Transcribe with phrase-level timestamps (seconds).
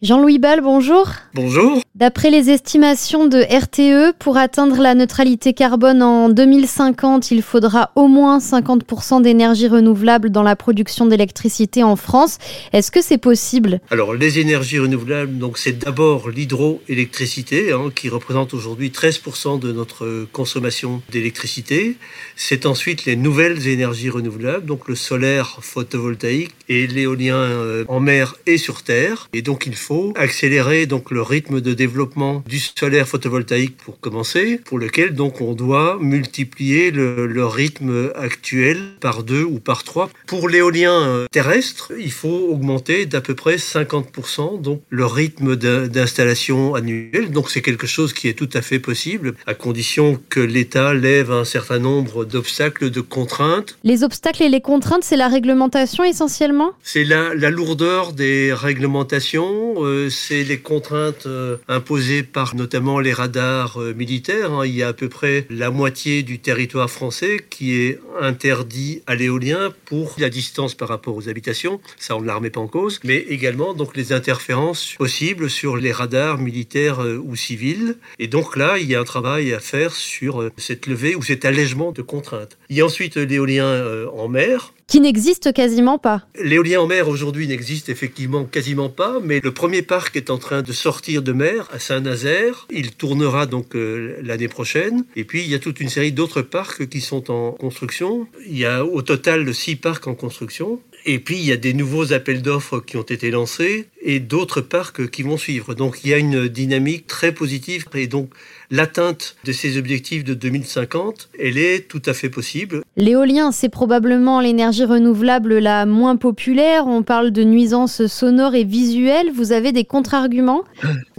[0.00, 1.10] Jean-Louis Ball, bonjour.
[1.34, 1.82] Bonjour.
[1.96, 8.06] D'après les estimations de RTE, pour atteindre la neutralité carbone en 2050, il faudra au
[8.06, 12.38] moins 50% d'énergie renouvelable dans la production d'électricité en France.
[12.72, 13.80] Est-ce que c'est possible?
[13.90, 20.28] Alors, les énergies renouvelables, donc c'est d'abord l'hydroélectricité, hein, qui représente aujourd'hui 13% de notre
[20.30, 21.96] consommation d'électricité.
[22.36, 28.36] C'est ensuite les nouvelles énergies renouvelables, donc le solaire photovoltaïque et l'éolien euh, en mer
[28.46, 29.28] et sur terre.
[29.32, 33.98] Et donc, il faut faut accélérer donc le rythme de développement du solaire photovoltaïque pour
[33.98, 40.10] commencer, pour lequel donc on doit multiplier le, rythme actuel par deux ou par trois.
[40.26, 46.74] Pour l'éolien euh, terrestre, il faut augmenter d'à peu près 50% donc le rythme d'installation
[46.74, 47.30] annuel.
[47.30, 51.32] Donc c'est quelque chose qui est tout à fait possible à condition que l'État lève
[51.32, 53.78] un certain nombre d'obstacles, de contraintes.
[53.84, 56.72] Les obstacles et les contraintes, c'est la réglementation essentiellement?
[56.82, 63.12] C'est la, la lourdeur des réglementations, euh, c'est les contraintes euh, imposées par notamment les
[63.12, 64.52] radars euh, militaires.
[64.52, 64.66] Hein.
[64.66, 69.14] Il y a à peu près la moitié du territoire français qui est interdit à
[69.14, 71.80] l'éolien pour la distance par rapport aux habitations.
[71.98, 73.00] Ça, on ne la remet pas en cause.
[73.04, 77.96] Mais également, donc, les interférences possibles sur les radars militaires ou civils.
[78.18, 81.44] Et donc là, il y a un travail à faire sur cette levée ou cet
[81.44, 82.58] allègement de contraintes.
[82.68, 86.26] Il y a ensuite l'éolien en mer qui n'existe quasiment pas.
[86.42, 90.62] L'éolien en mer aujourd'hui n'existe effectivement quasiment pas, mais le premier parc est en train
[90.62, 92.66] de sortir de mer à Saint-Nazaire.
[92.70, 95.04] Il tournera donc euh, l'année prochaine.
[95.14, 98.26] Et puis il y a toute une série d'autres parcs qui sont en construction.
[98.46, 100.80] Il y a au total six parcs en construction.
[101.04, 104.62] Et puis il y a des nouveaux appels d'offres qui ont été lancés et d'autres
[104.62, 105.74] parcs qui vont suivre.
[105.74, 108.30] Donc il y a une dynamique très positive et donc
[108.70, 112.82] l'atteinte de ces objectifs de 2050, elle est tout à fait possible.
[112.96, 116.86] L'éolien, c'est probablement l'énergie renouvelable la moins populaire.
[116.86, 119.30] On parle de nuisances sonores et visuelles.
[119.34, 120.64] Vous avez des contre-arguments?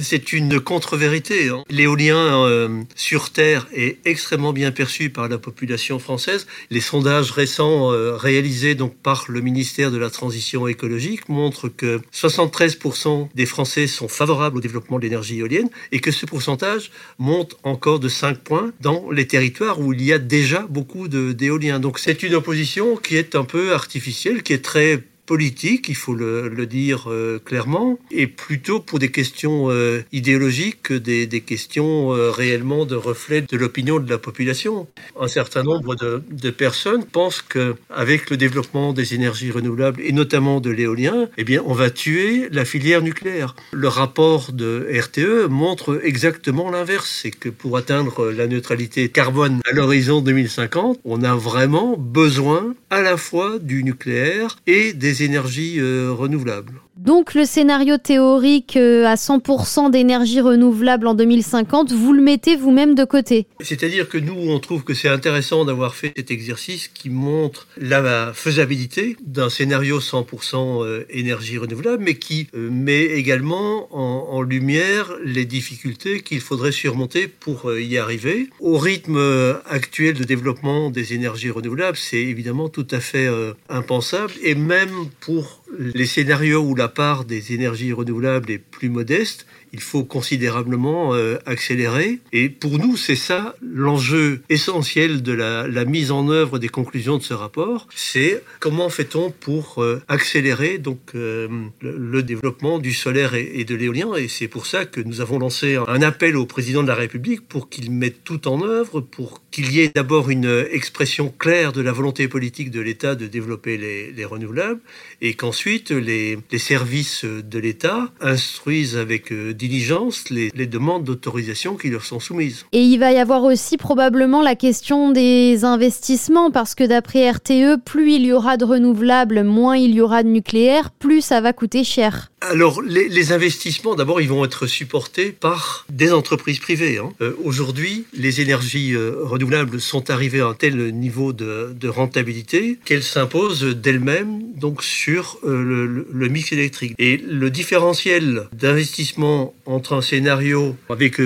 [0.00, 1.48] C'est une contre-vérité.
[1.48, 1.64] Hein.
[1.68, 6.46] L'éolien euh, sur Terre est extrêmement bien perçu par la population française.
[6.70, 12.00] Les sondages récents euh, réalisés donc par le ministère de la Transition écologique montrent que
[12.12, 16.90] 73 13% des Français sont favorables au développement de l'énergie éolienne et que ce pourcentage
[17.18, 17.31] monte
[17.62, 21.80] encore de 5 points dans les territoires où il y a déjà beaucoup d'éoliens.
[21.80, 26.14] Donc c'est une opposition qui est un peu artificielle, qui est très politique, il faut
[26.14, 32.30] le, dire euh, clairement, et plutôt pour des questions euh, idéologiques que des, questions euh,
[32.30, 34.86] réellement de reflet de l'opinion de la population.
[35.20, 40.70] Un certain nombre de, personnes pensent qu'avec le développement des énergies renouvelables et notamment de
[40.70, 43.56] l'éolien, eh bien, on va tuer la filière nucléaire.
[43.72, 49.72] Le rapport de RTE montre exactement l'inverse, c'est que pour atteindre la neutralité carbone à
[49.72, 56.12] l'horizon 2050, on a vraiment besoin à la fois du nucléaire et des énergies euh,
[56.12, 56.80] renouvelables.
[56.96, 62.94] Donc le scénario théorique euh, à 100% d'énergie renouvelable en 2050, vous le mettez vous-même
[62.94, 67.08] de côté C'est-à-dire que nous, on trouve que c'est intéressant d'avoir fait cet exercice qui
[67.08, 75.12] montre la faisabilité d'un scénario 100% euh, énergie renouvelable, mais qui met également en, lumière
[75.24, 78.48] les difficultés qu'il faudrait surmonter pour y arriver.
[78.58, 79.20] Au rythme
[79.66, 83.28] actuel de développement des énergies renouvelables, c'est évidemment tout à fait
[83.68, 89.46] impensable, et même pour les scénarios où la part des énergies renouvelables est plus modeste,
[89.72, 92.20] il faut considérablement euh, accélérer.
[92.32, 97.22] Et pour nous, c'est ça l'enjeu essentiel de la, mise en œuvre des conclusions de
[97.22, 97.88] ce rapport.
[97.94, 101.48] C'est comment fait-on pour euh, accélérer donc euh,
[101.80, 104.14] le, développement du solaire et, de l'éolien.
[104.14, 107.48] Et c'est pour ça que nous avons lancé un appel au président de la République
[107.48, 111.80] pour qu'il mette tout en œuvre, pour qu'il y ait d'abord une expression claire de
[111.80, 114.80] la volonté politique de l'État de développer les, renouvelables,
[115.20, 119.32] et qu'ensuite les, les, services de l'État instruisent avec
[119.68, 122.66] diligence les, demandes d'autorisation qui leur sont soumises.
[122.72, 127.76] Et il va y avoir aussi probablement la question des investissements, parce que d'après RTE,
[127.84, 131.52] plus il y aura de renouvelables, moins il y aura de nucléaire, plus ça va
[131.52, 132.31] coûter cher.
[132.50, 136.98] Alors, les, investissements, d'abord, ils vont être supportés par des entreprises privées.
[136.98, 137.12] Hein.
[137.20, 143.02] Euh, aujourd'hui, les énergies euh, renouvelables sont arrivées à un tel niveau de, rentabilité qu'elles
[143.02, 146.94] s'imposent d'elles-mêmes donc sur euh, le, le, mix électrique.
[146.98, 151.20] Et le différentiel d'investissement entre un scénario avec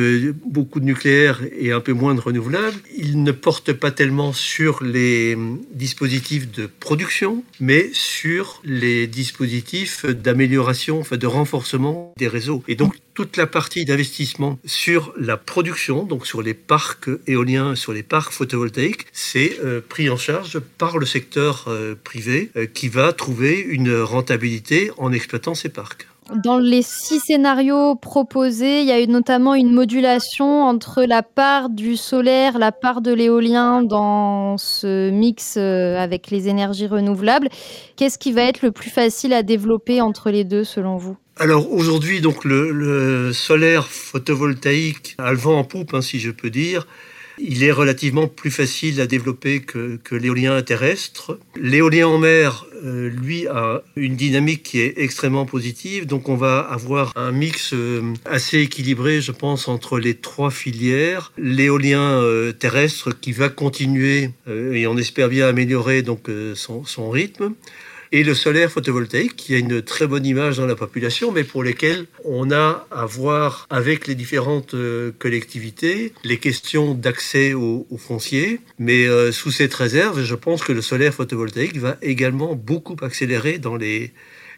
[0.44, 4.82] beaucoup de nucléaire et un peu moins de renouvelables, il ne porte pas tellement sur
[4.82, 5.38] les
[5.72, 12.62] dispositifs de production, mais sur les dispositifs d'amélioration de renforcement des réseaux.
[12.68, 17.92] Et donc toute la partie d'investissement sur la production, donc sur les parcs éoliens, sur
[17.92, 22.88] les parcs photovoltaïques, c'est euh, pris en charge par le secteur euh, privé euh, qui
[22.88, 26.06] va trouver une rentabilité en exploitant ces parcs.
[26.34, 31.70] Dans les six scénarios proposés, il y a eu notamment une modulation entre la part
[31.70, 37.48] du solaire, la part de l'éolien dans ce mix euh, avec les énergies renouvelables.
[37.96, 41.16] Qu'est-ce qui va être le plus facile à développer entre les deux selon vous?
[41.38, 46.50] Alors aujourd'hui, donc le, solaire photovoltaïque a le vent en poupe, hein, si je peux
[46.50, 46.86] dire.
[47.38, 51.38] Il est relativement plus facile à développer que, l'éolien terrestre.
[51.56, 56.06] L'éolien en mer, euh, lui, a une dynamique qui est extrêmement positive.
[56.06, 61.32] Donc on va avoir un mix euh, assez équilibré, je pense, entre les trois filières.
[61.36, 67.54] L'éolien euh, terrestre qui va continuer et on espère bien améliorer donc son rythme
[68.12, 71.62] et le solaire photovoltaïque, qui a une très bonne image dans la population, mais pour
[71.62, 78.60] lesquels on a à voir avec les différentes euh, collectivités les questions d'accès aux, fonciers.
[78.78, 83.58] Mais euh, sous cette réserve, je pense que le solaire photovoltaïque va également beaucoup accélérer
[83.58, 84.12] dans les,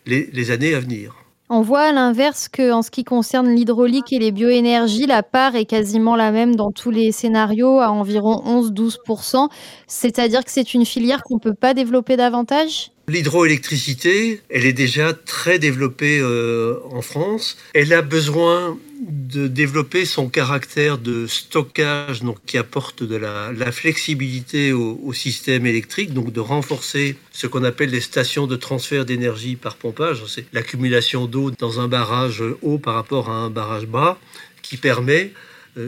[0.07, 1.15] les, années à venir.
[1.51, 5.65] On voit à l'inverse qu'en ce qui concerne l'hydraulique et les bioénergies, la part est
[5.65, 9.49] quasiment la même dans tous les scénarios, à environ 11-12%.
[9.87, 12.91] C'est-à-dire que c'est une filière qu'on ne peut pas développer davantage?
[13.09, 17.57] L'hydroélectricité, elle est déjà très développée euh, en France.
[17.73, 24.73] Elle a besoin de développer son caractère de stockage, donc qui apporte de la, flexibilité
[24.73, 29.77] au, système électrique, donc de renforcer ce qu'on appelle les stations de transfert d'énergie par
[29.77, 30.23] pompage.
[30.27, 34.19] C'est l'accumulation d'eau dans un barrage haut par rapport à un barrage bas,
[34.61, 35.33] qui permet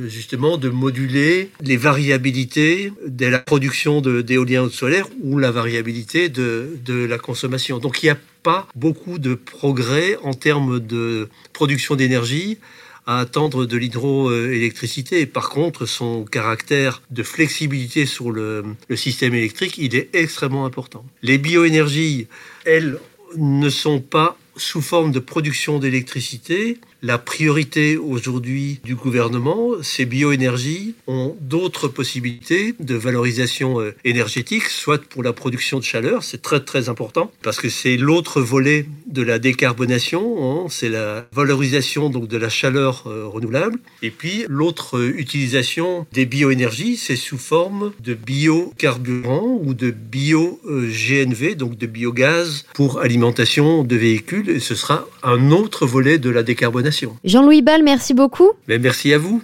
[0.09, 6.29] justement de moduler les variabilités de la production d'éolien ou de solaire ou la variabilité
[6.29, 7.79] de, de la consommation.
[7.79, 12.59] Donc il n'y a pas beaucoup de progrès en termes de production d'énergie
[13.07, 15.27] à attendre de l'hydroélectricité.
[15.27, 21.05] Par contre, son caractère de flexibilité sur le, le, système électrique, il est extrêmement important.
[21.23, 22.29] Les bioénergies,
[22.65, 22.99] elles,
[23.37, 30.95] ne sont pas sous forme de production d'électricité, la priorité aujourd'hui du gouvernement, ces bioénergies
[31.07, 36.61] ont d'autres possibilités de valorisation euh, énergétique, soit pour la production de chaleur, c'est très
[36.61, 42.29] très important, parce que c'est l'autre volet de la décarbonation, hein, c'est la valorisation donc
[42.29, 47.93] de la chaleur euh, renouvelable, et puis l'autre euh, utilisation des bioénergies, c'est sous forme
[48.01, 55.07] de biocarburant ou de bio-GNV, donc de biogaz pour alimentation de véhicules, et ce sera
[55.23, 56.90] un autre volet de la décarbonation.
[57.25, 58.51] Jean-Louis Ball, merci beaucoup.
[58.69, 59.39] Mais merci à vous.